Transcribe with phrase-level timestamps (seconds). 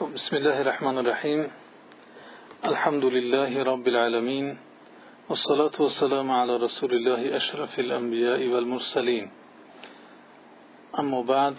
[0.00, 1.50] بسم الله الرحمن الرحیم
[2.64, 4.58] الحمد لله رب العالمين
[5.28, 9.30] والصلاة والسلام على رسول الله اشرف الانبیاء والمرسلین
[10.98, 11.54] اما بعد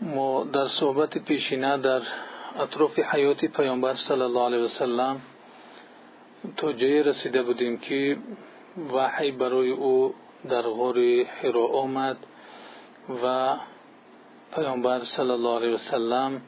[0.00, 2.02] ما در صحبت پیشینه در
[2.58, 5.20] اطراف حیات پیامبر صلی الله علیه وسلم
[6.56, 8.18] تا جایی رسیده بودیم که
[8.92, 10.12] وحی برای أو
[10.48, 12.16] در غار حرا آمد
[13.24, 13.56] و
[14.54, 16.40] پیامبر الله علیه وسلم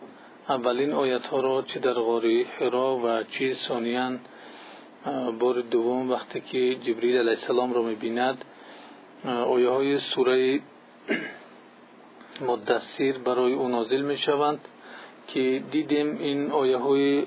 [0.48, 2.26] اولین آیت ها را چه در غار
[2.58, 4.18] حرا و چه ثانیا
[5.38, 8.44] بار دوم وقتی که جبریل علیه السلام را می‌بیند
[9.24, 10.60] آیه های سوره
[12.48, 14.60] مدثر برای او نازل می شوند
[15.26, 17.26] که دیدیم این آیه های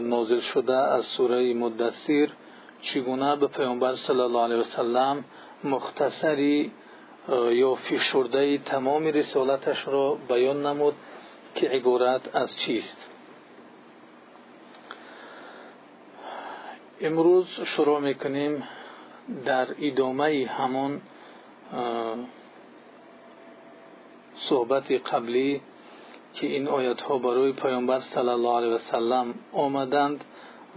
[0.00, 2.28] نازل شده از سوره مدثر
[2.82, 5.24] چگونه به پیامبر صلی الله علیه وسلم
[5.64, 6.72] مختصری
[7.28, 10.94] یا فشرده تمام رسالتش را بیان نمود
[11.54, 12.96] که عبارت از چیست.
[17.00, 18.62] امروز شروع می‌کنیم
[19.44, 21.00] در ادامه همان
[24.34, 25.60] صحبت قبلی
[26.34, 30.24] که این آیت ها برای پیامبر صلی الله علیه وسلم آمدند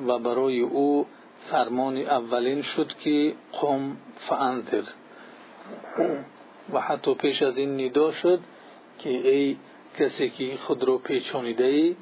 [0.07, 1.05] و برای او
[1.51, 4.83] فرمان اولین شد که قم فانذر.
[6.73, 8.39] و حتی پیش از این ندا شد
[8.99, 9.57] که ای
[9.99, 11.95] کسی که خود را پیچانیده ای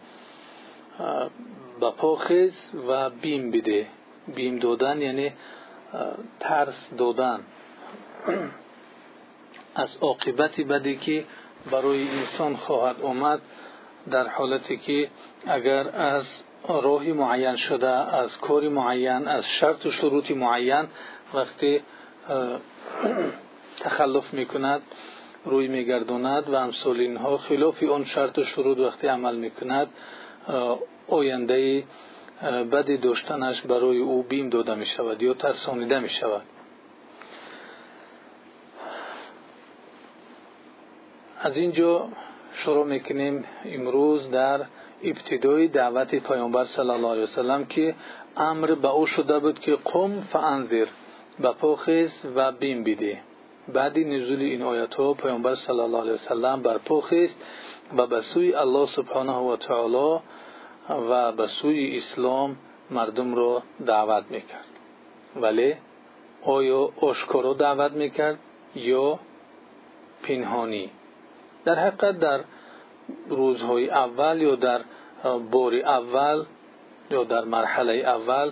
[1.81, 3.87] بپا خیز و بیم بده.
[4.35, 5.33] بیم دادن یعنی
[6.39, 7.39] ترس دادن.
[9.75, 11.25] از عاقبت بدی که
[11.71, 13.41] برای انسان خواهد آمد
[14.11, 15.09] در حالتی که
[15.47, 20.87] اگر از راهی معین شده از کاری معین از شرط و شروط معین
[21.33, 21.81] وقتی
[23.81, 24.81] تخلف می‌کند
[25.45, 29.87] روی میگرداند و امثال اینها خلاف آن شرط و شروط وقتی عمل می‌کند
[31.07, 31.83] آینده
[32.71, 36.41] بدی داشتنش برای او بیم داده می شود یا ترسانیده می شود
[41.39, 42.09] از اینجا
[42.53, 44.65] شروع می‌کنیم امروز در
[45.03, 47.95] ابتدای دعوت پیامبر صلی الله علیه وسلم که
[48.37, 50.87] امر به او شده بود که قم فانذر
[51.43, 53.19] بپا خیز و بیم بیده
[53.67, 54.61] بعدی نزول این
[54.97, 57.45] ها پیامبر صلی الله علیه وسلم برپا خیست
[57.97, 60.19] و به سوی الله سبحانه و تعالی
[60.89, 62.57] و به سوی اسلام
[62.89, 64.65] مردم را دعوت می‌کرد.
[65.35, 65.75] ولی
[66.45, 68.39] آیا آشکارا دعوت می‌کرد
[68.75, 69.19] یا
[70.23, 70.89] پنهانی؟
[71.65, 72.39] در حقیقت در
[73.29, 74.81] روزهای اول یا در
[75.51, 76.45] بار اول
[77.11, 78.51] یا در مرحله اول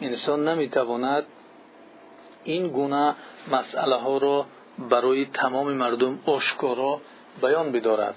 [0.00, 1.26] انسان نمی‌تواند
[2.44, 3.14] این گونه
[3.50, 4.46] مسئله ها را
[4.90, 7.00] برای تمام مردم آشکارا
[7.42, 8.14] بیان بدارد.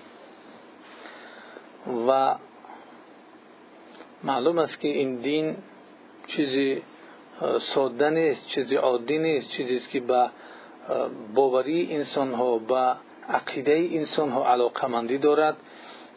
[2.08, 2.36] و
[4.24, 5.56] معلوم است که این دین
[6.28, 6.82] چیزی
[7.60, 10.30] ساده نیست چیزی عادی نیست چیزی است که به
[11.36, 12.96] باوری انسان ها به
[13.30, 14.72] عقیده انسان ها
[15.22, 15.58] دارد.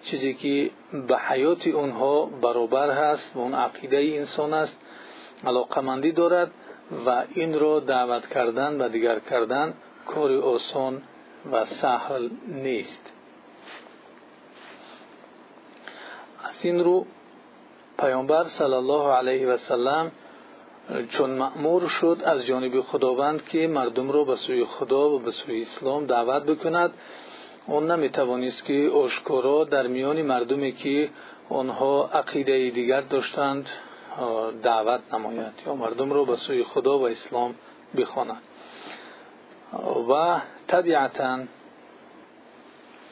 [0.02, 0.70] چیزی که
[1.08, 4.78] به حیات اونها برابر هست و اون عقیده انسان است
[5.44, 6.50] علاقمندی دارد.
[7.06, 9.74] و این را دعوت کردن و دیگر کردن
[10.06, 11.02] کار آسان
[11.52, 13.12] و سهل نیست.
[16.50, 17.06] از این رو
[17.98, 20.12] پیامبر صلی الله علیه و سلم
[21.08, 25.62] چون مأمور شد از جانب خداوند که مردم را به سوی خدا و به سوی
[25.62, 26.94] اسلام دعوت بکند
[27.66, 31.10] اون نمی‌توانست که آشکارا در میان مردمی که
[31.48, 33.68] آنها عقیده دیگر داشتند
[34.62, 37.54] دعوت نماید یا مردم را به سوی خدا و اسلام
[37.96, 38.42] بخواند
[40.10, 41.38] و طبیعتا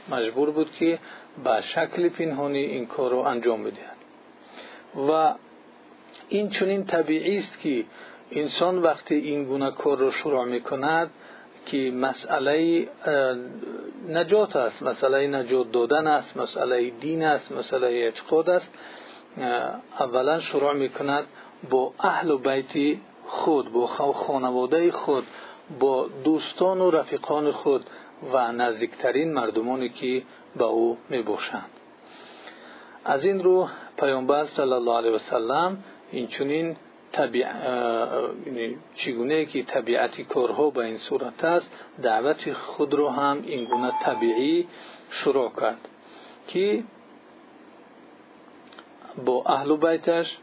[0.08, 0.98] مجبور بود که
[1.44, 3.96] به شکل پنهانی این کار را انجام بدهد.
[5.08, 5.34] و
[6.28, 7.84] این چنین طبیعی است که
[8.30, 11.10] انسان وقتی این گونه کار را شروع می‌کند
[11.66, 12.88] که مسئله
[14.08, 18.74] نجات است مسئله نجات دادن است مسئله دین است مسئله اعتقاد است.
[20.00, 21.24] اولا شروع می‌کند
[21.70, 25.24] با اهل و بیت خود با خانواده خود
[25.80, 27.84] با دوستان و رفیقان خود
[28.32, 30.22] و نزدیکترین مردمانی که
[30.56, 31.70] به او می‌باشند
[33.04, 33.68] از این رو
[33.98, 36.76] پیامبر صلی الله علیه وسلم این چونین
[38.94, 41.70] چگونه که طبیعتی کارها به این صورت است
[42.02, 44.68] دعوت خود رو هم این گونه طبیعی
[45.10, 45.88] شروع کرد
[46.48, 46.82] که
[49.80, 50.38] بیتش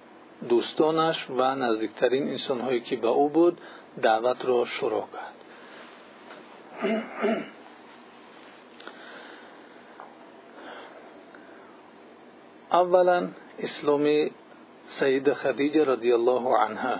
[0.49, 3.61] دوستانش و نزدیکترین انسانهایی که به او بود
[4.01, 5.35] دعوت را شروع کرد.
[12.71, 13.27] اولا
[13.59, 14.29] اسلام
[14.87, 16.99] سید خدیجه رضی الله عنها.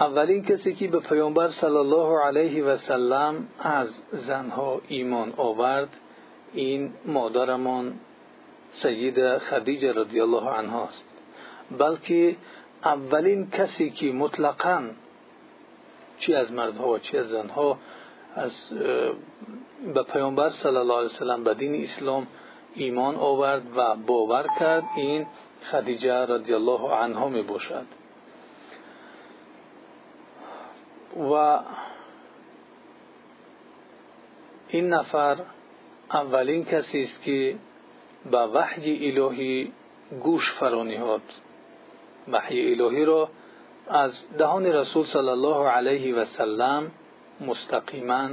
[0.00, 5.96] اولین کسی که به پیامبر صلی الله علیه و سلم از زنها ایمان آورد
[6.52, 8.00] این مادرمان
[8.74, 11.08] سید خدیجه رضی الله عنها است.
[11.78, 12.36] بلکه
[12.84, 14.90] اولین کسی که مطلقا
[16.18, 17.78] چی از مردها و چی از زنها
[18.34, 18.70] از
[19.94, 22.26] به پیامبر صلی الله علیه وسلم به دین اسلام
[22.74, 25.26] ایمان آورد و باور کرد این
[25.70, 27.86] خدیجه رضی الله عنها می باشد.
[31.32, 31.60] و
[34.68, 35.36] این نفر
[36.10, 37.56] اولین کسی است که
[38.30, 39.72] به وحی الهی
[40.20, 41.22] گوش فرانیهاد
[42.28, 43.28] وحی الهی را
[43.88, 46.90] از دهان رسول صلی الله علیه و سلم
[47.40, 48.28] مستقیما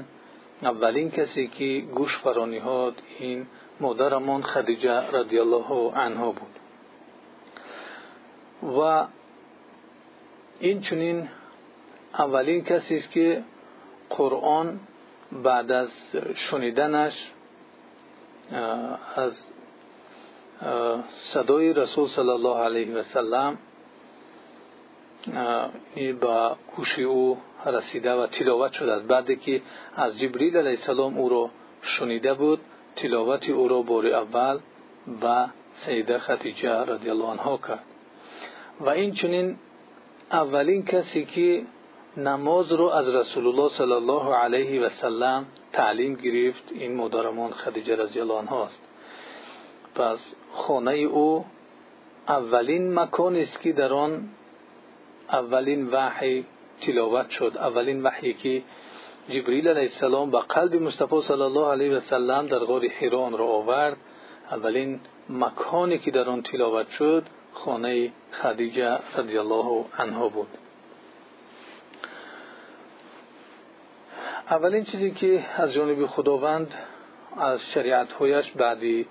[0.62, 3.48] اولین کسی که گوش فرانیهاد این
[3.80, 6.60] مادرمان خدیجه رضی الله عنها بود.
[8.80, 9.08] و
[10.60, 11.30] این چنین
[12.14, 13.44] اولین کسی است که
[14.10, 14.80] قرآن
[15.32, 15.90] بعد از
[16.36, 17.32] شنیدنش
[19.16, 19.52] از
[21.10, 23.58] صدای رسول صلی الله علیه و سلم
[25.96, 29.62] به گوش او رسیده و تلاوت شده است بعد که
[29.96, 31.50] از جبریل علیه السلام او را
[31.82, 32.60] شنیده بود
[32.96, 34.60] تلاوت او را بار اول
[35.22, 37.84] به سیده خدیجه رضی الله عنها کرد.
[38.80, 39.58] و این چنین
[40.32, 41.66] اولین کسی که
[42.18, 44.82] نماز رو از رسول الله صلی الله علیه
[53.36, 54.30] است که در آن
[55.30, 56.46] اولین وحی
[56.82, 57.52] تلاوت شد.
[57.56, 58.64] اولین وحی که
[59.30, 63.46] جبریل علیه السلام به قلب مصطفی صلی الله علیه و سلم در غار حیران را
[63.46, 63.98] آورد.
[64.52, 65.00] اولین
[65.30, 67.24] مکانی که در آن تلاوت شد
[67.54, 70.58] خانه خدیجه رضی الله عنها بود.
[74.50, 76.74] اولین چیزی که از جانب خداوند
[77.38, 79.08] از شریعت هایش بعدی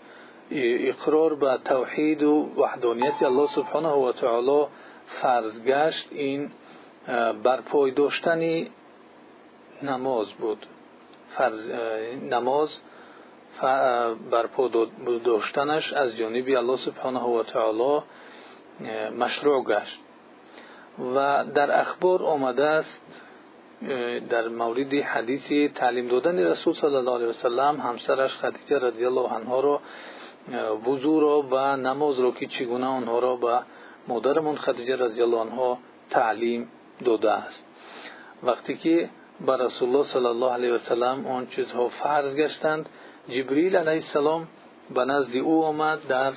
[0.50, 4.66] اقرار به توحید و وحدانیت الله سبحانه و تعالی
[5.06, 6.08] فرض گشت.
[6.10, 6.50] این
[7.42, 8.66] برپای داشتن
[9.82, 10.66] نماز بود.
[11.30, 11.70] فرض
[12.30, 12.80] نماز
[14.30, 14.68] برپا
[15.24, 18.02] داشتنش از جانب الله سبحانه و تعالی
[19.18, 20.00] مشروع گشت.
[21.14, 23.02] و در اخبار آمده است
[24.30, 29.60] در مورد حدیث تعلیم دادن رسول صلی الله علیه وسلم همسرش خدیجه رضی الله عنها
[29.60, 29.80] را
[30.86, 33.58] وضو را و نماز را که چگونه آنها را به
[34.08, 35.78] مادرمون خدیجه رضی الله عنها
[36.10, 36.68] تعلیم
[37.04, 37.64] داده است.
[38.42, 39.10] وقتی که
[39.46, 42.88] به رسول الله صلی الله علیه وسلم آن چیزها فرض گشتند
[43.28, 44.48] جبریل علیه السلام
[44.94, 46.32] به نزد او آمد در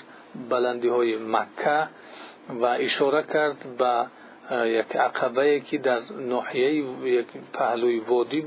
[0.50, 1.88] بلندی های مکه
[2.50, 4.06] و اشاره کرد به
[4.66, 6.74] یک عقبه که در ناحیه
[7.04, 8.42] یک پهلوی وادی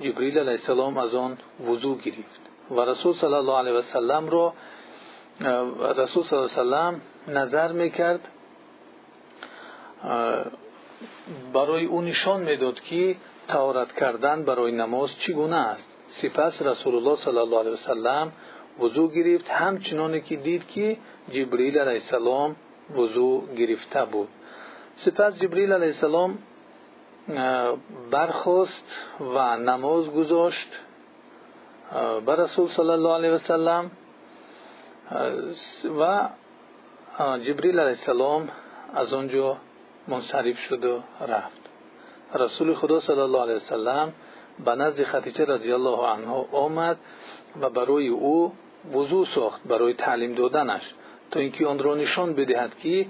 [0.00, 1.38] جبریل علیه السلام از آن
[1.68, 2.40] وضو گرفت
[2.70, 4.54] و رسول صلی الله علیه و سلم را
[5.96, 8.28] رسول صلی الله علیه و سلم نظر می‌کرد
[11.52, 13.16] برای او نشان می‌داد که
[13.48, 15.90] تهارت کردن برای نماز چگونه است.
[16.06, 18.32] سپس رسول الله صلی الله علیه و سلم
[18.80, 20.96] وضو گرفت همچنانی که دید که
[21.30, 22.56] جبریل علیه السلام
[22.96, 24.28] وضو گرفته بود.
[24.94, 26.38] سپس جبریل علیه السلام
[28.10, 30.68] برخواست و نماز گذاشت.
[32.26, 33.90] بر رسول صلی الله علیه و سلم.
[35.98, 36.28] و
[37.38, 38.48] جبریل علیه السلام
[38.94, 39.56] از آنجا
[40.08, 41.60] منصرف شد و رفت.
[42.34, 44.12] رسول خدا صلی الله علیه و سلم
[44.64, 46.96] به نزد خدیجه رضی الله عنها آمد
[47.60, 48.52] و برای او
[48.94, 50.94] وضو ساخت برای تعلیم دادنش
[51.30, 53.06] تا اینکه آن را نشان بدهد که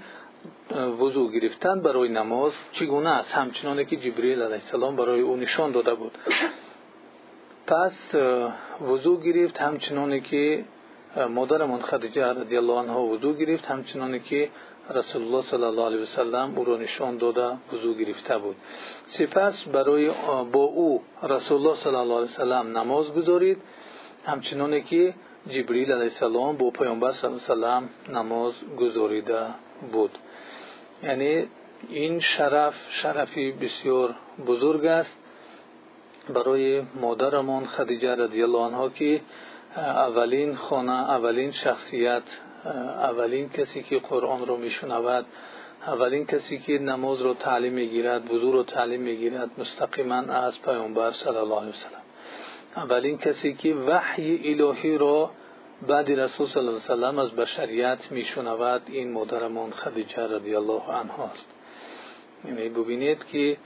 [0.99, 5.93] وضو گرفتن برای نماز چگونه است؟ همچنانه که جبریل علیه السلام برای او نشان داده
[5.93, 6.17] بود.
[7.67, 8.15] پس
[8.81, 10.65] وضو گرفت همچنانه که
[11.29, 14.49] مادرمان خدیجه رضی الله عنها وضو گرفت همچنانه که
[14.89, 18.55] رسول الله صلی الله علیه وسلم او را نشان داده وضو گرفته بود.
[19.05, 20.11] سپس برای
[20.51, 23.57] با او رسول الله صلی الله علیه وسلم نماز گذارید.
[24.25, 25.13] همچنانه که
[25.49, 29.45] جبریل علیه السلام با پیامبر صلی الله علیه وسلم نماز گذاریده
[29.91, 30.17] بود.
[31.03, 31.47] یعنی
[31.89, 34.15] این شرف شرفی بسیار
[34.47, 35.17] بزرگ است.
[36.29, 39.21] برای مادرمان خدیجه رضی الله عنها که
[39.77, 42.23] اولین خانه اولین شخصیت
[43.01, 45.25] اولین کسی که قرآن رو میشنود
[45.87, 51.37] اولین کسی که نماز رو تعلیم می‌گیرد وضو رو تعلیم می‌گیرد مستقیما از پیامبر صلی
[51.37, 52.01] الله علیه وسلم
[52.77, 55.31] اولین کسی که وحی الهی را
[55.81, 61.25] بعد رسول صلی الله علیه وسلم از بشریت میشنود این مادرمون خدیجه رضی الله عنها
[61.25, 61.45] است.
[62.45, 63.57] یعنی ببینید که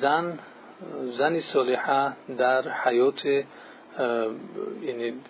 [0.00, 0.38] زن
[1.18, 3.26] زنی صالحه در حیات
[4.82, 5.20] یعنی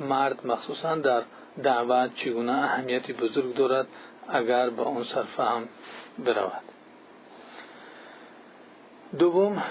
[0.00, 1.22] مرد مخصوصا در
[1.62, 3.86] دعوت چگونه اهمیتی بزرگ دارد
[4.28, 5.68] اگر به آن سرفهم
[6.18, 6.62] برود.
[9.18, 9.62] دوم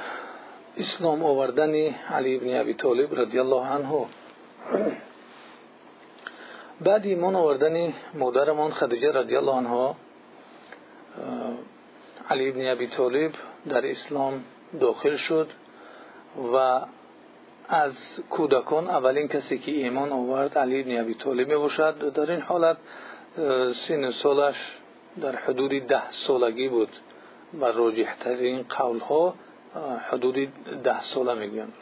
[0.78, 4.06] اسلام آوردن علی ابن ابی طالب رضی الله عنه
[6.82, 9.96] بعد ایمان آوردن مادرمان خدیجه رضی الله عنها
[12.30, 13.32] علی ابن ابی طالب
[13.70, 14.44] در اسلام
[14.80, 15.50] داخل شد
[16.54, 16.82] و
[17.70, 22.42] از کودکان اولین کسی که ایمان آورد علی ابن ابی طالب می باشد در این
[22.42, 22.78] حالت
[23.74, 24.56] سن سالش
[25.22, 26.90] در حدود ده سالگی بود
[27.60, 29.34] و راجحترین قول ها
[30.10, 30.36] حدود
[30.84, 31.74] ده ساله می‌گویند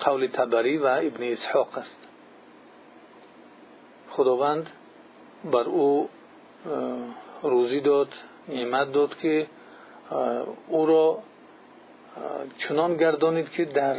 [0.00, 1.98] قول تبری و ابن اسحاق است.
[4.12, 4.70] خداوند
[5.44, 6.08] بر او
[7.42, 8.08] روزی داد
[8.48, 9.46] نعمت داد که
[10.68, 11.18] او را
[12.58, 13.96] چنان گردانید که در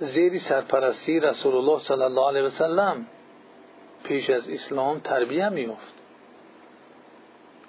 [0.00, 3.06] زیر سرپرستی رسول الله صلی الله علیه وسلم
[4.04, 5.94] پیش از اسلام تربیه میافت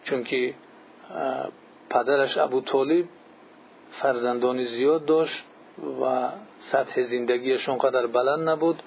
[0.03, 0.53] چون که
[1.89, 3.05] پدرش ابو طالب
[3.91, 5.45] فرزندانی زیاد داشت
[6.01, 8.83] و سطح زندگیشون قدر بلند نبود.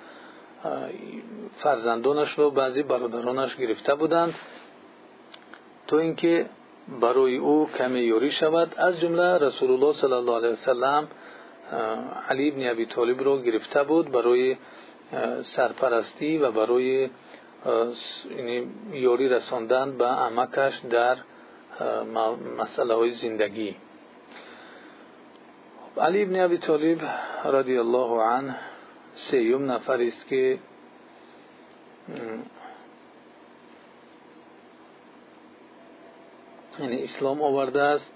[1.58, 4.35] فرزندانش رو بعضی برادرانش گرفته بودند
[5.87, 6.46] تو اینکه
[7.00, 8.75] برای او کمی یوری شود.
[8.76, 11.08] از جمله رسول الله صلی الله علیه وسلم
[12.28, 14.56] علی ابن ابی طالب رو گرفته بود برای
[15.42, 17.11] سرپرستی و برای
[18.37, 21.16] یعنی یوری رساندن به امکش در
[22.78, 23.76] های زندگی.
[25.99, 26.99] علی ابن ابی طالب
[27.44, 28.56] رضی الله عنه
[29.16, 30.58] سیوم نفر است که
[36.78, 38.12] یعنی اسلام آورده است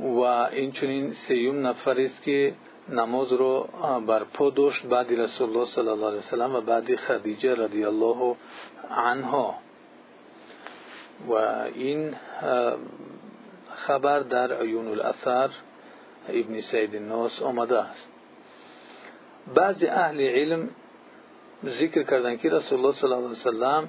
[0.00, 2.54] و اینچنین سیوم نفر است که
[2.88, 3.68] نماز رو
[4.06, 8.36] برپا داشت بعد رسول الله صلی الله علیه وسلم و بعد خدیجه رضی الله
[8.90, 9.54] عنها.
[11.28, 11.32] و
[11.74, 12.14] این
[13.74, 15.50] خبر در عیون الاثر
[16.28, 18.17] ابن سید الناس آمده است.
[19.54, 20.68] بعضی اهل علم
[21.64, 23.88] ذکر کردن که رسول الله صلی الله علیه وسلم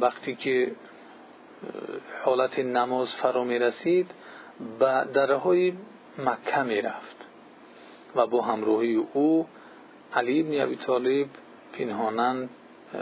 [0.00, 0.72] وقتی که
[2.24, 4.10] حالت نماز فرا می رسید
[4.78, 5.72] به درهای
[6.18, 7.16] مکه می رفت
[8.16, 9.46] و با همراهی او
[10.14, 11.28] علی ابن ابی طالب
[11.72, 12.48] پنهانن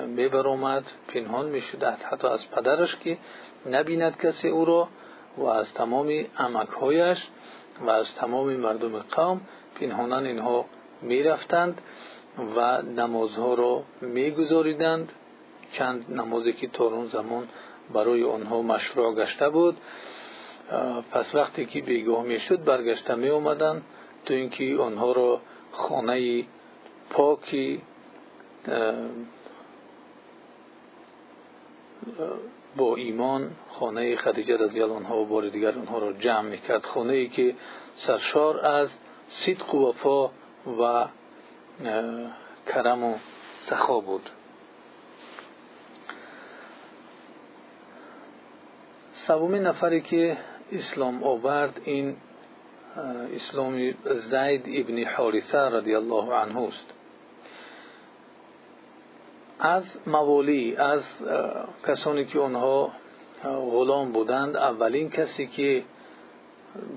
[0.06, 3.18] می برآمد پنهان می شد حتی از پدرش که
[3.70, 4.88] نبیند کسی او را
[5.36, 7.26] و از تمام عمکهایش
[7.80, 9.40] و از تمام مردم قوم
[9.80, 10.64] پنهانن اینها
[11.02, 11.82] می رفتند
[12.56, 15.12] و نمازها را می گذاریدند
[15.72, 17.48] چند نمازی که تارون زمان
[17.94, 19.76] برای آنها مشروع گشته بود.
[21.10, 23.82] پس وقتی که بیگاه می شد برگشته می اومدن
[24.24, 25.40] تو اینکه آنها را
[25.72, 26.44] خانه
[27.10, 27.82] پاکی
[32.76, 36.84] با ایمان خانه خدیجه رضی الله عنها و بار دیگر آنها را جمع می‌کرد.
[36.86, 37.28] خانه ای
[40.66, 41.06] و
[42.66, 43.14] کرم و
[43.56, 44.30] سخا بود.
[49.12, 50.36] سومین نفری که
[50.72, 52.16] اسلام آورد این
[53.34, 56.92] اسلام زید ابن حارثه رضی الله عنه است.
[59.58, 61.04] از موالی از
[61.86, 62.92] کسانی که آنها
[63.44, 65.84] غلام بودند اولین کسی که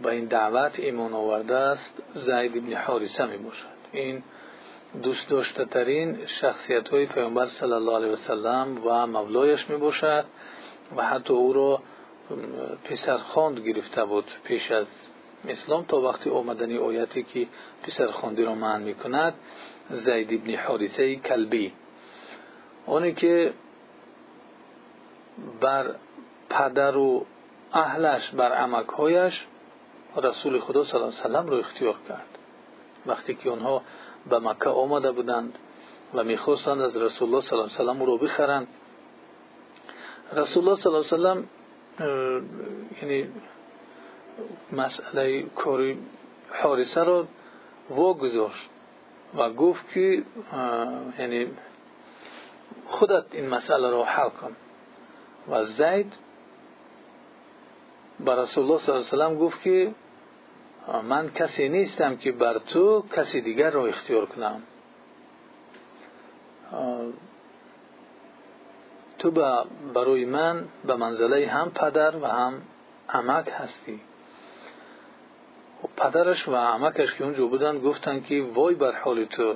[0.03, 4.23] به این دعوت ایمان آورده است زید ابن حارثه می باشد این
[5.03, 10.25] دوست داشته ترین شخصیت های پیامبر صلی الله علیه وسلم و مولایش می باشد
[10.95, 11.81] و حتی او را
[12.83, 14.87] پسرخواند گرفته بود پیش از
[15.47, 17.47] اسلام تا وقتی آمدنی آیتی که
[17.83, 19.33] پسرخواندی را معنی می کند
[19.89, 21.73] زید ابن حارثه کلبی.
[22.85, 23.53] اونی که
[25.61, 25.95] بر
[26.49, 27.25] پدر و
[27.73, 29.47] اهلش بر عمکهایش
[30.17, 32.37] رسول خدا صلی الله علیه وسلم رو اختیار کرد.
[33.05, 33.81] وقتی که آنها
[34.29, 35.57] به مکه آمده بودند
[36.13, 38.67] و می‌خواستند از رسول الله صلی الله علیه وسلم رو بخرند.
[40.33, 41.49] رسول الله صلی الله علیه وسلم
[43.01, 43.31] یعنی
[44.71, 45.97] مسئله کاری
[46.63, 47.25] حارسه رو
[47.89, 48.69] واگذاشت
[49.37, 50.23] و گفت که
[51.19, 51.47] یعنی
[52.85, 54.55] خودت این مسئله رو حل کن.
[55.49, 56.13] و زید
[58.25, 59.91] به رسول الله صلی الله علیه وسلم گفت که
[61.03, 64.61] من کسی نیستم که بر تو کسی دیگر را اختیار کنم.
[69.17, 69.31] تو
[69.93, 72.61] برای من به منزله هم پدر و هم
[73.09, 74.01] عمک هستی.
[75.81, 79.55] خب پدرش و عمکش که اونجا بودن گفتن که وای بر حال تو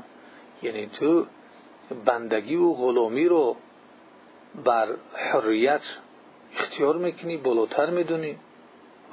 [0.62, 1.25] یعنی تو
[2.05, 3.55] بندگی و غلامی رو
[4.65, 5.82] بر حریت
[6.58, 8.38] اختیار می‌کنی بالاتر می‌دونی.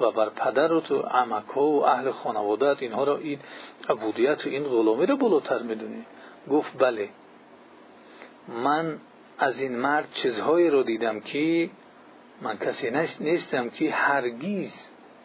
[0.01, 3.39] و بر پدر و تو عمک ها و اهل خانوادت اینها رو این
[3.89, 6.05] عبودیت و این غلامی رو بالاتر می‌دونی.
[6.49, 7.09] گفت بله.
[8.47, 8.97] من
[9.39, 11.69] از این مرد چیزهایی رو دیدم که
[12.41, 14.73] من کسی نیستم که هرگیز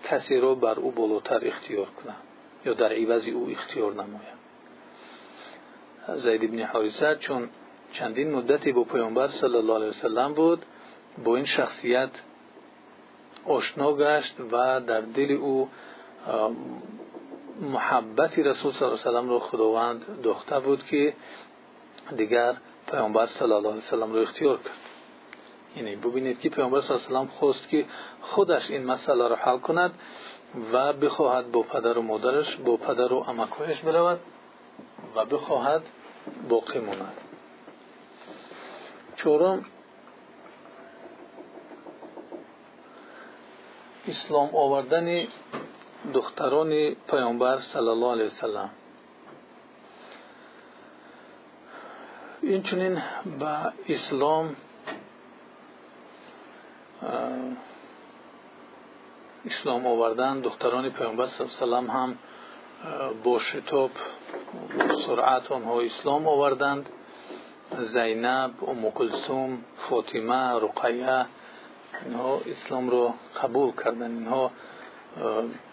[0.05, 2.17] کسی رو بر او بالاتر اختیار کنم
[2.65, 4.37] یا در عوض او اختیار نمایم.
[6.15, 7.49] زید ابن حارثه چون
[7.93, 10.65] چندین مدتی با پیامبر صلی الله علیه وسلم بود
[11.25, 12.11] با این شخصیت
[13.49, 15.69] آشنا گشت و در دل او
[17.61, 21.15] محبت رسول صلی الله علیه وسلم رو خداوند دخته بود که
[22.17, 22.57] دیگر
[22.91, 24.73] پیامبر صلی الله علیه وسلم رو اختیار کرد.
[25.77, 27.87] یعنی ببینید که پیامبر صلی الله علیه وسلم خواست که
[28.21, 29.99] خودش این مسئله رو حل کند
[30.73, 34.21] و بخواهد با پدر و مادرش با پدر و عمکایش برود
[35.17, 35.83] و بخواهد
[36.49, 37.17] باقی ماند.
[39.17, 39.65] چهارم
[44.09, 45.27] اسلام آوردن
[46.15, 48.71] دختران پیامبر صلی الله علیه وسلم.
[52.43, 53.03] اینچنین
[53.41, 54.57] به اسلام
[59.47, 62.19] اسلام آوردن دختران پیامبر صلی الله علیه وسلم هم
[63.25, 63.91] با شتاب
[65.07, 66.89] سرعت آنها اسلام آوردند.
[67.79, 71.27] زینب ام کلثوم فاطمه رقیه
[72.05, 74.11] اینها اسلام رو قبول کردن.
[74.11, 74.51] اینها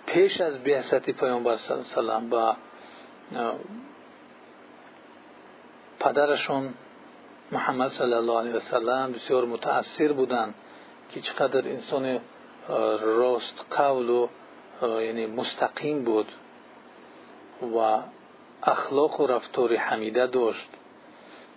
[0.05, 2.53] پیش از بعثت پیامبر صلی الله علیه و
[5.99, 6.73] پدرشون
[7.51, 10.53] محمد صلی الله علیه و سلم بسیار متاثر بودند
[11.09, 12.19] که چقدر انسان
[13.01, 14.27] راست قول و
[15.01, 16.31] یعنی مستقیم بود
[17.61, 17.99] و
[18.63, 20.69] اخلاق و رفتار حمیده داشت.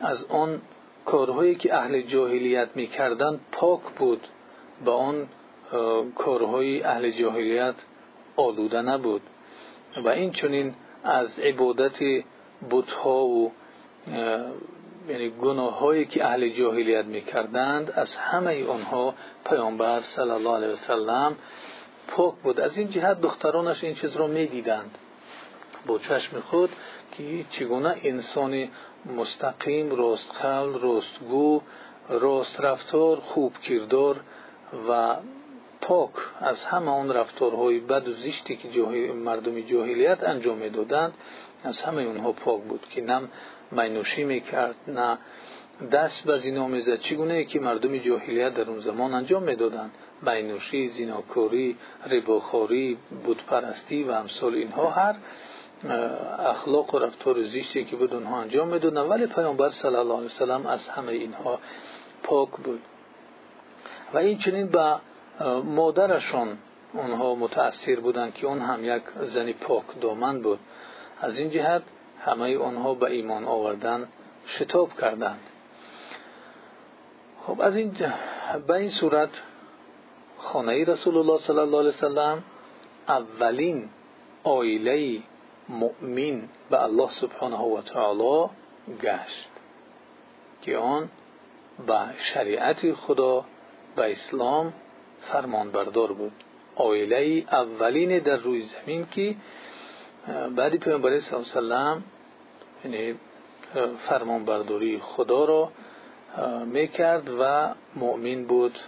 [0.01, 0.63] از آن
[1.05, 4.29] کارهایی که اهل جاهلیت می‌کردند پاک بود.
[4.85, 5.29] به آن
[6.15, 7.75] کارهای اهل جاهلیت
[8.37, 9.23] آلوده نبود.
[10.05, 12.25] و این چنین از عبادت
[12.71, 13.53] بتها و
[15.09, 21.37] یعنی گناه هایی که اهل جاهلیت می‌کردند از همه آنها پیامبر صلی الله علیه وسلم
[22.09, 22.61] پاک بود.
[22.61, 24.99] از این جهت دخترانش این چیز را می‌دیدند.
[25.87, 26.71] با چشم خود
[27.13, 28.69] که چگونه انسان
[29.17, 31.61] مستقیم راست قول راستگو
[32.09, 34.21] راست رفتار خوب کردار
[34.89, 35.17] و
[35.81, 38.81] پاک از همه آن رفتارهای بد و زشتی که
[39.13, 41.15] مردم جاهلیت انجام می‌دادند
[41.65, 43.29] از همه اونها پاک بود که نم
[43.73, 45.19] مینوشی می‌کرد نه
[45.93, 47.01] دست به زنا می‌زد.
[47.01, 49.91] چگونه که مردم جاهلیت در اون زمان انجام می‌دادند؟
[50.23, 51.77] مینوشی زیناکاری
[52.11, 55.15] رباخوری بودپرستی و امثال اینها هر
[56.39, 60.67] اخلاق و رفتار زیشتی که بود اونها انجام می‌دادن ولی پیامبر صلی الله علیه وسلم
[60.67, 61.59] از همه اینها
[62.23, 62.81] پاک بود.
[64.15, 64.97] و این چنین به
[65.65, 66.59] مادرشان
[66.93, 70.59] اونها متاثر بودند که اون هم یک زنی پاک دامن بود.
[71.21, 71.83] از این جهت
[72.21, 74.09] همه آنها به ایمان آوردن
[74.47, 75.41] شتاب کردند.
[77.47, 77.97] خب از این
[78.67, 79.31] به این صورت
[80.39, 82.45] خانه رسول الله صلی الله علیه وسلم
[83.09, 83.89] اولین
[84.45, 85.23] آیله
[85.69, 88.49] مؤمن به الله سبحانه و تعالی
[89.03, 89.51] گشت
[90.63, 91.09] که آن
[91.87, 93.45] به شریعت خدا
[97.51, 99.35] اولین در روی زمین که
[100.57, 102.05] بعد پیامبر صلی الله علیه وسلم
[102.85, 103.15] یعنی
[103.99, 105.73] فرمان برداری خدا را
[106.67, 108.79] می‌کرد و مؤمن بود.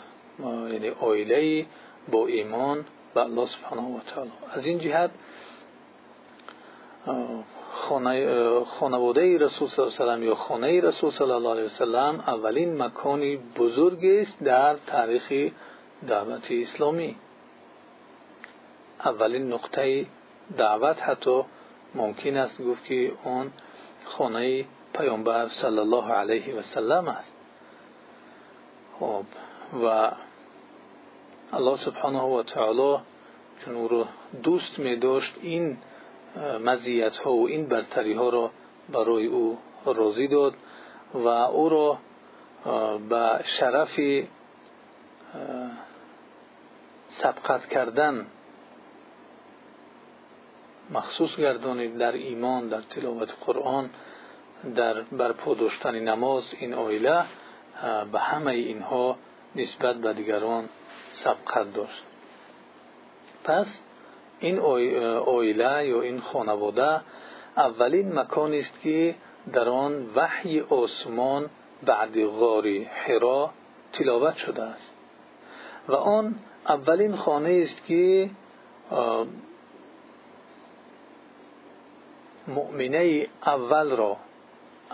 [0.73, 1.67] یعنی آیله
[2.09, 4.31] با ایمان به الله سبحانه و تعالی.
[4.51, 5.11] از این جهت
[8.65, 13.37] خانواده رسول صلی الله علیه وسلم یا خانه رسول صلی الله علیه وسلم اولین مکانی
[13.37, 15.53] بزرگ است در تاریخ
[16.07, 17.17] دعوت اسلامی.
[19.05, 20.07] اولین نقطه
[20.57, 21.43] دعوت حتی
[21.95, 23.53] ممکن است گفت که اون
[24.05, 27.35] خانه پیامبر صلی الله علیه و سلم است.
[29.01, 29.25] خب
[29.85, 30.11] و
[31.53, 32.99] الله سبحانه و تعالی
[33.59, 34.05] چون او رو
[34.43, 35.79] دوست می داشت این
[36.61, 38.51] مزیت ها و این برتری ها را
[38.89, 40.55] برای او راضی داد
[41.15, 41.99] و او را
[43.09, 44.01] به شرف
[47.09, 48.27] سبقت کردن
[50.91, 53.91] مخصوص گردانید در ایمان در تلاوت قرآن
[54.75, 55.57] در برپا
[55.91, 57.25] نماز این آیله
[58.13, 59.19] به همه اینها
[59.57, 60.69] نسبت به دیگران
[61.13, 62.05] سبقت داشت.
[63.45, 63.81] پس
[64.41, 64.59] این
[65.27, 67.01] آیله یا این خانواده
[67.57, 69.15] اولین مکان است که
[69.53, 71.51] در آن وحی آسمان
[71.83, 73.51] بعد غار حرا
[73.93, 74.95] تلاوت شده است.
[75.89, 76.35] و آن
[76.69, 78.31] اولین خانه است که
[82.49, 84.17] مؤمنه اول را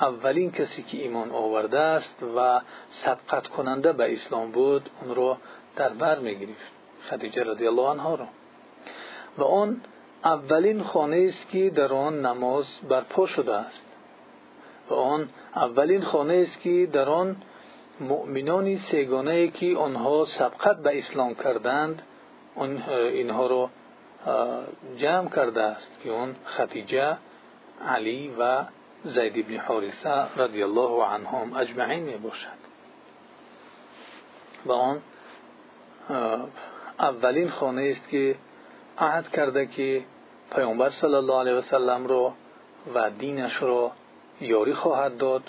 [0.00, 5.38] اولین کسی که ایمان آورده است و سبقت کننده به اسلام بود اون را
[5.76, 6.72] در بر می‌گرفت.
[7.10, 8.28] خدیجه رضی الله عنها را.
[9.38, 9.80] و آن
[10.24, 13.86] اولین خانه است که در آن نماز برپا شده است.
[14.90, 17.36] و آن اولین خانه است که در آن
[18.00, 22.02] مؤمنان سگانه که آنها سبقت به اسلام کردند
[22.86, 23.70] اینها را
[24.96, 27.16] جمع کرده است که اون خدیجه
[27.88, 28.64] علی و
[29.04, 32.64] زید بن حارثه رضی الله عنهم اجمعین می باشد
[34.66, 35.02] و آن
[36.98, 38.36] اولین خانه است که
[38.98, 40.04] عهد کرده که
[40.54, 42.34] پیامبر صلی الله علیه و سلم را
[42.94, 43.92] و دینش را
[44.40, 45.42] یاری خواهد داد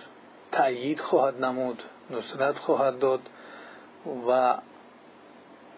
[0.51, 3.19] تأیید خواهد نمود نصرت خواهد داد
[4.27, 4.57] و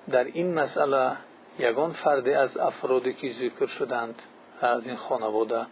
[0.09, 1.11] در این مسئله
[1.59, 4.21] یگان فرد از افرادی که ذکر شدند
[4.61, 5.65] از این خانواده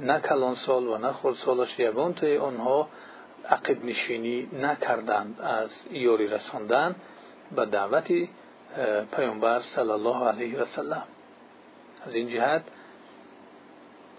[0.00, 2.88] نه کلان سال و نه سالش یگان توی آنها
[3.48, 6.94] عقب نشینی نکردند از یاری رساندن
[7.56, 8.12] به دعوت
[9.16, 11.02] پیامبر صلی الله علیه و سلم.
[12.06, 12.62] از این جهت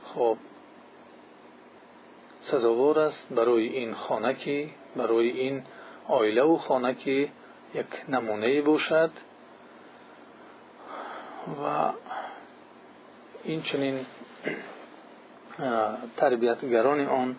[0.06, 0.38] خب
[2.42, 5.64] سزاوار است برای این خانه برای این
[6.08, 6.96] آیله و خانه
[7.76, 9.12] یک نمونه باشد
[11.64, 11.92] و
[13.44, 14.06] این چنین
[16.18, 17.36] تربیتگران آن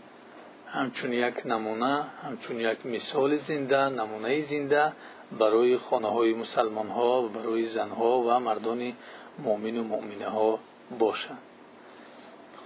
[0.67, 4.93] همچون یک نمونه همچون یک مثال زنده نمونه زنده
[5.39, 8.93] برای خانه های مسلمان ها برای زن ها و مردان
[9.39, 10.59] مؤمن و مؤمنه ها
[10.99, 11.39] باشند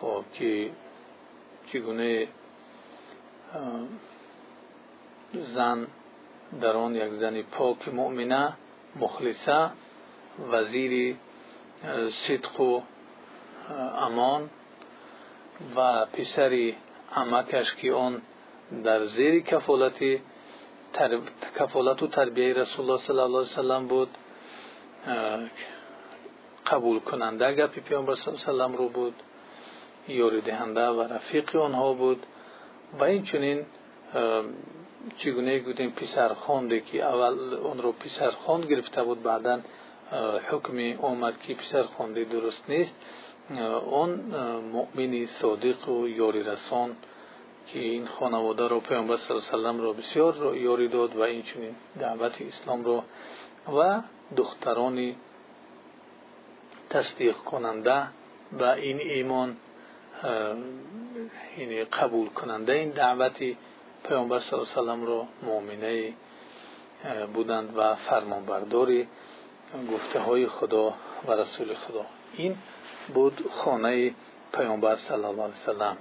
[0.01, 0.71] خب که
[1.67, 2.29] چگونه
[5.35, 5.87] زن
[6.61, 8.53] در آن یک زن پاک مؤمنه
[8.97, 9.71] مخلصه
[10.53, 11.17] وزیر
[12.11, 12.81] صدق و
[13.99, 14.51] امان
[15.77, 16.77] و پسری
[17.17, 18.23] عمکش که آن
[18.85, 20.21] در زیر کفالت
[21.59, 24.09] کفالت و تربیه رسول الله صلی الله علیه وسلم بود
[26.67, 29.15] قبول کننده گپی پیامبر صلی الله علیه وسلم رو بود
[30.09, 32.27] یاری دهنده و رفیق آنها بود.
[32.99, 33.67] و این چنین
[35.17, 39.61] چگونه گفتیم پسر خونده که اول اون رو پسر خوند گرفته بود بعدا
[40.51, 42.97] حکم اومد که پسر خونده درست نیست.
[43.87, 44.11] اون
[44.73, 46.97] مؤمنی صادق و یاری رسان
[47.67, 51.43] که این خانواده رو پیامبر صلی الله علیه و را بسیار یاری داد و این
[51.43, 53.03] چنین دعوت اسلام رو
[53.77, 54.03] و
[54.37, 55.17] دخترانی
[56.95, 58.03] تصدیق کننده
[58.53, 59.57] و این ایمان
[61.59, 63.57] یعنی قبول کننده این دعوتی
[64.09, 66.13] پیامبر صلی الله علیه و رو مؤمنه
[67.35, 69.09] بودند و فرمانبرداری
[69.93, 70.95] گفته های خدا
[71.29, 72.07] و رسول خدا.
[72.37, 72.57] این
[73.15, 74.15] بود خانه
[74.53, 75.97] پیامبر صلی الله علیه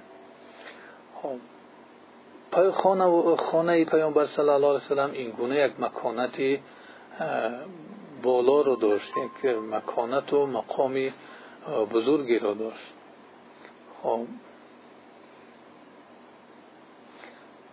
[1.21, 6.62] خب خانه, خانه پیامبر صلی الله علیه وسلم این گونه یک مکانتی
[8.23, 11.13] بالا رو داشت یک مکانت و مقامی
[11.93, 12.93] بزرگی رو داشت.
[14.03, 14.25] خب.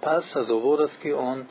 [0.03, 1.47] پس سزاوار است که آن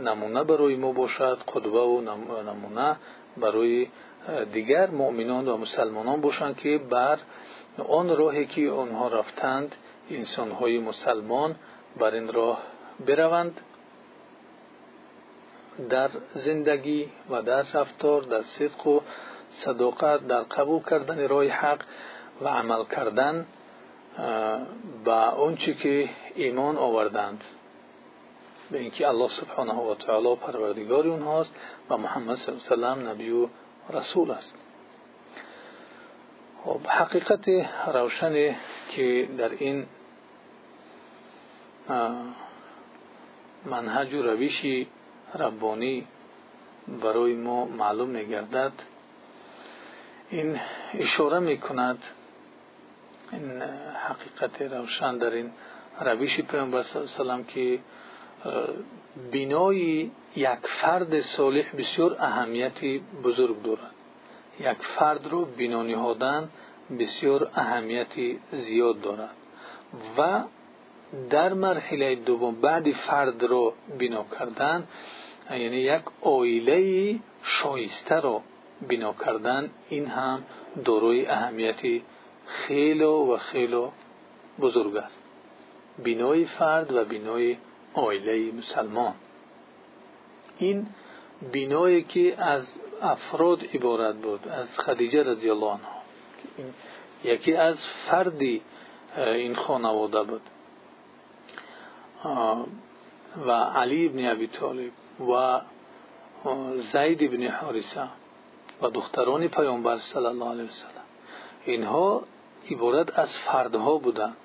[0.00, 2.00] نمونه برای ما باشد قدوه و
[2.42, 2.96] نمونه
[3.36, 3.88] برای
[4.52, 7.18] دیگر مؤمنان و مسلمانان باشند که بر
[7.88, 9.74] آن راهی که آنها رفتند
[10.10, 11.54] انسانهای مسلمان
[15.90, 19.00] در زندگی و در رفتار در صدق و
[19.50, 21.80] صداقت در قبول کردن راه حق
[22.42, 23.46] و عمل کردن
[25.04, 27.44] به آنچه که ایمان آوردند.
[28.70, 31.54] به اینکه الله سبحانه و تعالی پروردگار اونهاست
[31.90, 33.48] و محمد صلی الله علیه و نبی و
[33.92, 34.54] رسول است.
[36.64, 37.48] خب حقیقت
[37.94, 38.56] روشنی
[38.90, 39.86] که در این
[43.64, 44.66] منهج و روش
[45.34, 46.06] ربانی
[47.02, 48.72] برای ما معلوم میگردد.
[50.30, 50.60] این
[50.94, 52.02] اشاره می‌کند
[53.32, 53.62] این
[54.08, 55.50] حقیقت روشن در این
[56.00, 57.78] روش پیامبر صلی الله علیه و که
[59.30, 63.90] بینای یک فرد صالح بسیار اهمیتی بزرگ دارد.
[64.60, 66.48] یک فرد رو بینا نهادن
[66.98, 69.34] بسیار اهمیتی زیاد دارد
[70.18, 70.42] و
[71.30, 72.60] در مرحله دوم
[75.50, 78.42] یعنی یک آیله شایسته رو
[78.88, 80.42] بنا کردن این هم
[80.84, 82.02] داروی اهمیتی
[82.46, 83.86] خیلی و خیلی
[84.60, 85.22] بزرگ است.
[85.98, 87.56] بینای فرد و بینای
[87.94, 89.14] آیله مسلمان.
[90.58, 90.86] این
[91.52, 92.66] بینایی که از
[93.02, 96.02] افراد عبارت بود از خدیجه رضی الله عنها
[97.24, 98.62] یکی از فردی
[99.16, 100.42] این خانواده بود.
[103.46, 104.92] و علی ابن ابی طالب.
[105.20, 105.60] و
[106.92, 108.08] زید ابن حارسه
[108.82, 111.02] و دختران پیامبر صلی الله علیه وسلم
[111.64, 112.22] اینها
[112.70, 114.36] عبارت از فردها بودند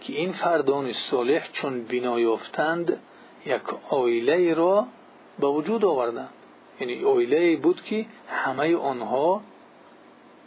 [0.00, 3.00] که این فردان صالح چون بنا یافتند
[3.46, 4.86] یک آیله را
[5.38, 6.30] به وجود آوردند.
[6.80, 9.42] یعنی آیله بود که همه آنها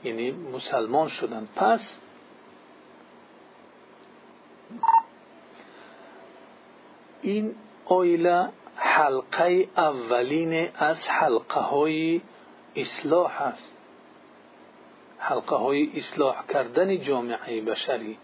[0.04, 1.50] یعنی مسلمان شدند.
[1.56, 2.00] پس
[7.22, 12.22] این آیله حلقه اولین از حلقه های
[12.76, 13.72] اصلاح است.
[15.18, 18.18] حلقه های اصلاح کردن جامعه بشری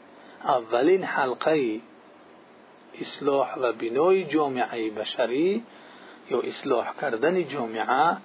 [0.43, 1.79] اولین حلقه
[3.01, 5.63] اصلاح و بنای جامعه بشری
[6.29, 8.17] یا اصلاح کردن جامعه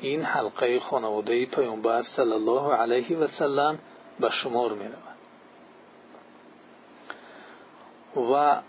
[0.00, 3.78] این حلقه خانواده پیامبر صلی الله علیه و سلم
[4.20, 5.10] به شمار می رود
[8.32, 8.60] و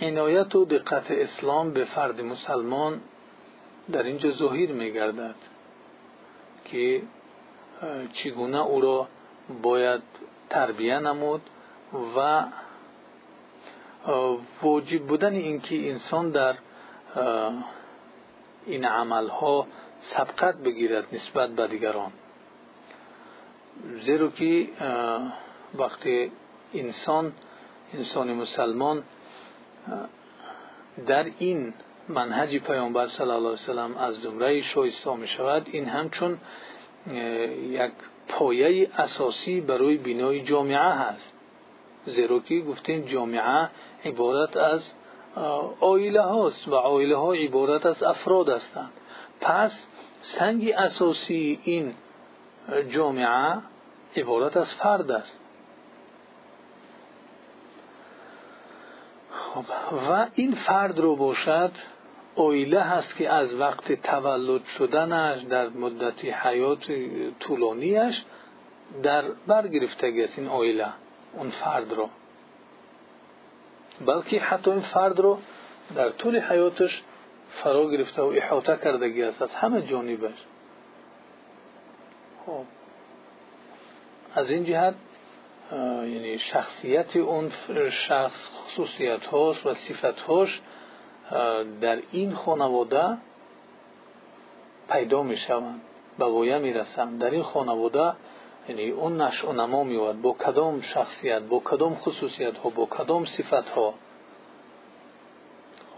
[0.00, 3.00] عنایت و دقت اسلام به فرد مسلمان
[3.92, 5.34] در اینجا ظاهر می گردد
[6.64, 7.02] که
[8.12, 9.08] چگونه او را
[9.62, 10.02] باید
[10.50, 11.40] تربیه نمود
[12.16, 12.44] و
[14.62, 16.54] واجب بودن اینکه انسان در
[18.66, 19.66] این عملها
[20.00, 22.12] سبقت بگیرد نسبت به دیگران.
[24.04, 24.68] زیرا که
[25.74, 26.32] وقتی
[26.74, 27.32] انسان
[27.94, 29.04] انسان مسلمان
[31.06, 31.74] در این
[32.08, 36.38] منهج پیامبر صلی الله علیه وسلم از زمره شایسته می شود این همچون
[37.70, 37.92] یک
[38.28, 41.32] پایه اساسی برای بینای جامعه هست.
[42.06, 43.68] زیرا که گفتیم جامعه
[44.04, 44.92] عبارت از
[45.80, 48.92] آیله هاست و آیله ها عبارت از افراد هستند.
[49.40, 49.86] پس
[50.22, 51.94] سنگ اساسی این
[52.90, 53.58] جامعه
[54.16, 55.40] عبارت از فرد است.
[59.54, 61.70] خب و این فرد رو باشد
[62.34, 66.86] اویله هست که از وقت تولد شدنش در مدت حیات
[67.40, 68.24] طولانیش
[69.02, 70.88] در بر گرفتگی است این اویله
[71.32, 72.08] اون فرد رو.
[74.06, 75.38] بلکه حتی این فرد رو
[75.94, 77.02] در طول حیاتش
[77.62, 80.44] فرا گرفته و احاطه کردگی است از همه جانبش.
[82.46, 82.64] خب
[84.34, 84.94] از این جهت
[85.72, 87.52] یعنی شخصیت اون
[87.90, 90.60] شخص خصوصیت هاش و صفت هاش
[91.80, 93.18] در این خانواده
[94.90, 95.80] پیدا می شوند
[96.18, 98.12] به وایه می رسند در این خانواده
[98.68, 103.24] یعنی اون نش و نما می با کدام شخصیت با کدام خصوصیت ها با کدام
[103.24, 103.94] صفت ها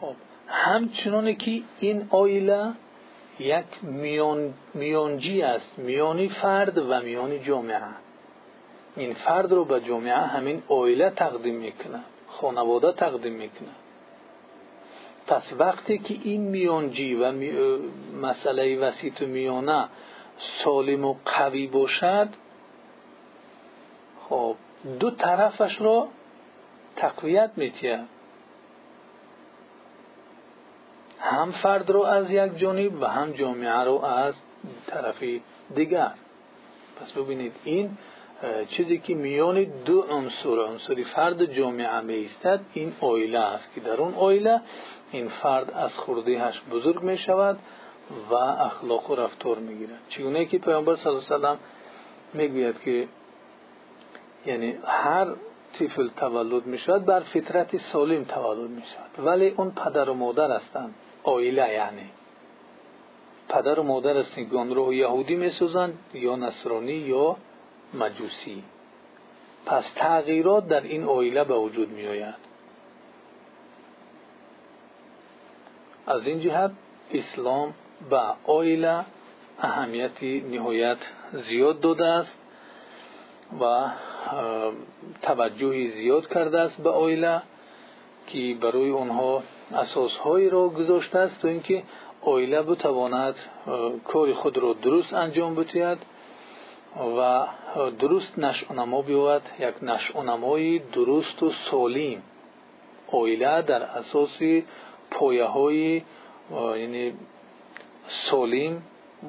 [0.00, 0.14] خب
[0.46, 2.72] همچنان که این آیله
[3.38, 8.09] یک میان میانجی است میانی فرد و میانی جامعه.
[8.96, 13.68] این فرد رو به جامعه همین آیله تقدیم می‌کنه خانواده تقدیم می‌کنه.
[15.26, 17.32] پس وقتی که این میانجی و
[18.22, 19.88] مسئله وسیط و میانه
[20.38, 22.28] سالم و قوی باشد
[24.28, 24.56] خب
[25.00, 26.08] دو طرفش را
[26.96, 28.00] تقویت میتید
[31.20, 34.34] هم فرد رو از یک جانب و هم جامعه رو از
[34.86, 35.24] طرف
[35.74, 36.12] دیگر.
[37.00, 37.98] پس ببینید این
[38.68, 44.14] چیزی که میان دو عنصر عنصری فرد جامعه میستد این آیله است که در اون
[44.14, 44.60] آیله
[45.12, 47.58] این فرد از خردهش بزرگ می شود
[48.30, 50.00] و اخلاق و رفتار می گیرد.
[50.08, 51.56] چگونه که پیامبر صلی الله علیه و
[52.34, 53.08] می‌گوید که
[54.46, 55.26] یعنی هر
[55.72, 59.26] طفل تولد می شود بر فطرت سالم تولد می شود.
[59.26, 60.94] ولی اون پدر و مادر هستند.
[61.22, 62.10] آیله یعنی.
[63.48, 64.50] پدر و مادر هستند.
[64.50, 67.36] که آن رو یهودی می سوزند یا نصرانی یا
[67.94, 68.64] مجوسی.
[69.66, 72.34] پس تغییرات در این آیله به وجود می آید
[76.06, 76.70] از این جهت
[77.12, 77.74] اسلام
[78.10, 79.04] به آیله
[79.62, 80.98] اهمیتی نهایت
[81.32, 82.38] زیاد داده است
[83.60, 83.90] و
[85.22, 87.42] توجهی زیاد کرده است به آیله
[88.26, 89.42] که برای آنها
[89.74, 91.82] اساسهایی را گذاشته است تا اینکه
[92.22, 93.34] آیله بتواند
[94.04, 95.98] کار خود را درست انجام بتید
[96.96, 97.46] و
[98.38, 102.22] نشعنما بیاید یک نشعنمایی درست و سالیم
[103.10, 104.38] اویله در اساس
[105.10, 106.02] پایه های
[106.50, 107.12] یعنی
[108.08, 108.82] سالیم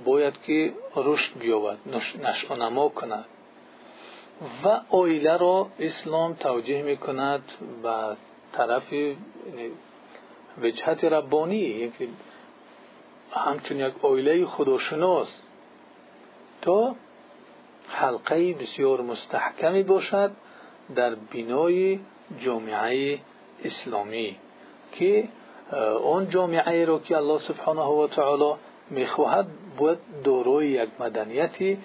[0.06, 1.78] باید که رشد بیابد
[2.24, 3.26] نشعنما کند.
[4.64, 7.44] و اویله را اسلام توجیه می‌کند
[7.84, 8.18] به
[8.92, 9.72] یعنی
[10.62, 11.92] وجهت ربانی یعنی
[13.32, 15.28] همچون یک اویله خداشناس
[16.62, 16.96] تا
[17.92, 20.32] حلقه بسیار مستحکمی باشد
[20.96, 22.00] در بینای
[22.40, 23.20] جامعه
[23.64, 24.36] اسلامی
[24.92, 25.28] که
[26.06, 28.54] آن جامعه را که الله سبحانه و تعالی
[28.90, 31.78] می‌خواهد باید دارای یک مدنیتی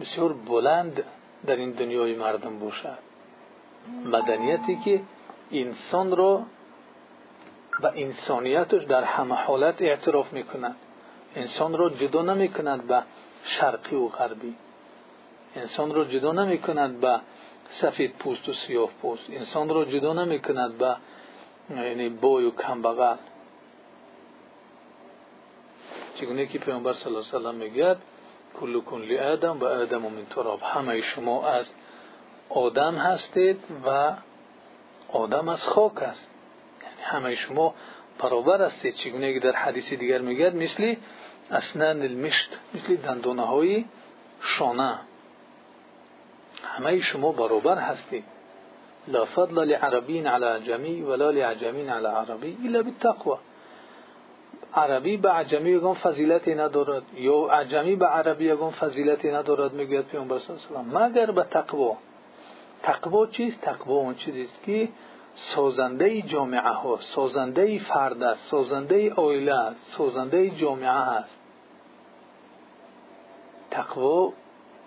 [0.00, 1.04] بسیار بلند
[1.46, 2.98] در این دنیای مردم باشد.
[4.04, 5.00] مدنیتی که
[5.52, 6.42] انسان را
[7.82, 10.76] و انسانیتش در همه حالت اعتراف می‌کند.
[11.36, 13.02] انسان را جدا نمی‌کند به
[13.44, 14.54] شرقی و غربی.
[15.56, 17.20] انسان را جدا نمی‌کند به
[17.68, 19.30] سفید پوست و سیاه پوست.
[19.30, 20.96] انسان را جدا نمی‌کند به
[21.70, 23.16] یعنی بای و کمبغل
[26.14, 27.96] چگونه که پیامبر صلی الله علیه و می‌گوید
[28.60, 30.60] کلکم لآدم و آدم من تراب.
[30.62, 31.72] همه شما از
[32.48, 34.12] آدم هستید و
[35.12, 36.30] آدم از خاک است.
[36.82, 37.74] یعنی همه شما
[38.18, 38.94] برابر هستید.
[38.94, 40.94] چگونه که در حدیث دیگر می‌گوید مثل
[41.50, 43.84] اسنان المشت مثل دندانه های
[44.40, 44.98] شانه.
[46.64, 48.24] همه شما برابر هستید.
[49.08, 53.38] لا فضل لعربی على عجمی ولا لعجمی على عربی الا بالتقوى
[54.74, 60.38] عربی به عجمی یگان فضیلتی ندارد یا عجمی به عربی یگان فضیلتی ندارد می‌گوید پیامبر
[60.38, 61.96] صلی الله علیه مگر به تقوا
[62.82, 64.88] تقوا چیست؟ تقوا اون چیزی است که
[65.34, 71.40] سازنده جامعه ها سازنده فرد است سازنده اویله است سازنده جامعه است
[73.74, 74.32] تقوا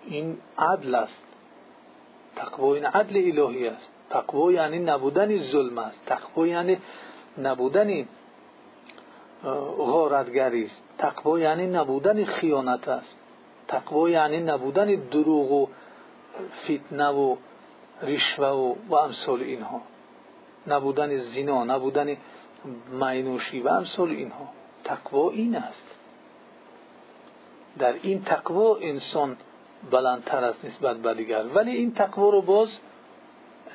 [0.06, 1.24] این عدل است.
[2.36, 3.92] تقوا این عدل الهی است.
[4.10, 6.06] تقوا یعنی نبودن ظلم است.
[6.06, 6.78] تقوا یعنی
[7.38, 8.06] نبودن
[9.78, 10.82] غارتگری است.
[10.98, 13.16] تقوا یعنی نبودن خیانت است.
[13.68, 15.66] تقوا یعنی نبودن دروغ و
[16.64, 17.36] فتنه و
[18.02, 19.80] رشوه و, و امثال اینها.
[20.72, 22.16] نبودن زنا نبودن
[22.90, 24.48] مینوشی و امثال اینها.
[24.84, 25.86] تقوا این است.
[27.78, 29.36] در این تقوا انسان
[29.90, 31.44] بلندتر است نسبت به دیگر.
[31.54, 32.68] ولی این تقوا رو باز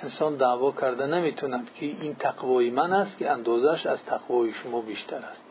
[0.01, 5.15] انسان دعوا کرده نمی‌توند که این تقوای من است که اندازش از تقوای شما بیشتر
[5.15, 5.41] است.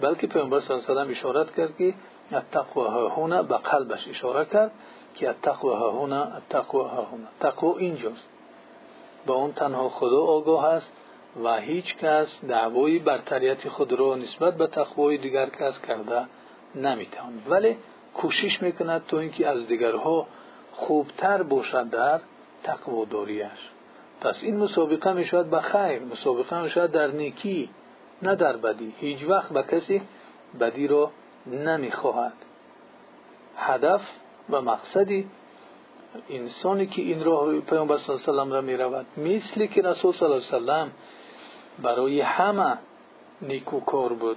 [0.00, 1.94] بلکه پیامبر صلی الله علیه اشارت کرد که
[2.32, 4.70] التقوا ها هنا به قلبش اشاره کرد
[5.14, 7.28] که التقوا ها هنا التقوا ها هنا.
[7.40, 8.33] تقوا اینجاست.
[9.26, 10.92] با اون تنها خدا آگاه است
[11.44, 16.26] و هیچ کس دعوای برتریت خود را نسبت به تقوای دیگر کس کرده
[16.74, 17.42] نمی‌تواند.
[17.48, 17.76] ولی
[18.14, 20.26] کوشش می‌کند تا اینکه از دیگرها
[20.72, 22.20] خوبتر باشد در
[22.62, 23.70] تقواداریش
[24.20, 27.70] پس این مسابقه می‌شود به خیر مسابقه می‌شود در نیکی
[28.22, 28.94] نه در بدی.
[28.98, 30.02] هیچ وقت به کسی
[30.60, 31.10] بدی را
[31.46, 32.32] نمی‌خواهد.
[33.56, 34.00] هدف
[34.50, 35.28] و مقصدی
[36.30, 40.26] انسانی که این راه پیامبر صلی الله علیه و را می‌رود مثل که رسول صلی
[40.26, 40.88] الله علیه و
[41.82, 42.78] برای همه
[43.42, 44.36] نیکوکار بود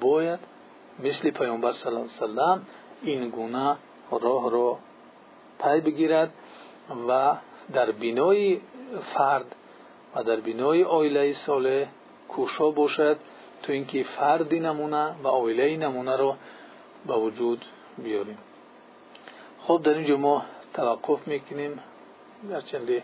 [0.00, 0.38] باید
[1.04, 2.58] مثل پیامبر صلی الله علیه و
[3.02, 3.76] این گونه
[4.10, 4.78] راه را
[5.58, 6.32] پی بگیرد
[7.08, 7.36] و
[7.72, 8.60] در بینای
[9.14, 9.54] فرد
[10.14, 11.86] و در بینای آیله صالح
[12.28, 13.16] کوشا باشد
[13.62, 16.36] تو اینکه فردی نمونه و آیله نمونه را
[17.06, 17.64] به وجود
[17.98, 18.38] بیاریم.
[19.66, 21.80] خب در اینجا ما توقف می‌کنیم.
[22.50, 23.02] گرچنده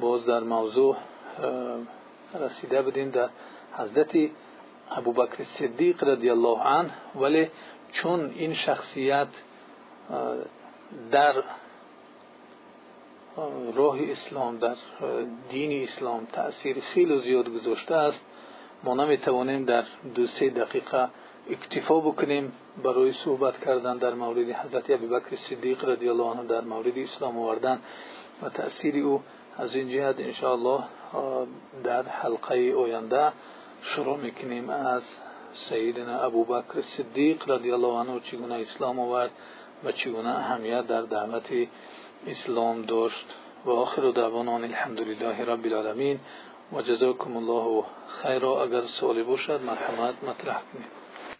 [0.00, 0.96] باز در موضوع
[2.40, 3.28] رسیده بدیم در
[3.78, 4.16] حضرت
[4.90, 7.50] ابوبکر صدیق رضی الله عنه ولی
[7.92, 9.28] چون این شخصیت
[11.10, 11.34] در
[13.74, 14.76] راه اسلام در
[15.50, 18.24] دین اسلام تأثیر خیلی زیاد گذاشته است
[18.84, 21.08] ما نمی‌توانیم در دو سه دقیقه
[21.50, 22.52] اکتفا بکنیم.
[22.82, 27.78] برای صحبت کردن در مورد حضرت ابوبکر صدیق رضی الله عنه در مورد اسلام آوردن
[28.42, 29.22] و تأثیر او
[29.58, 30.84] از این جهت انشاءالله
[31.84, 33.32] در حلقه آینده
[33.82, 35.02] شروع می‌کنیم از
[35.54, 39.30] سیدنا ابوبکر صدیق رضی الله عنه چگونه اسلام آورد
[39.84, 41.68] و چگونه اهمیت در دعوت
[42.26, 43.26] اسلام داشت.
[43.64, 46.20] و آخر دعوانا الحمد لله رب العالمین.
[46.72, 47.84] و جزاکم الله
[48.22, 48.62] خیرا.
[48.62, 51.03] اگر سوالی باشد مرحمت مطرح کنید.